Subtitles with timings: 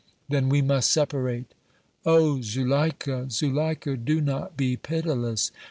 [0.29, 1.53] "Then we must separate."
[2.07, 2.41] "Oh!
[2.41, 5.51] Zuleika, Zuleika, do not be pitiless!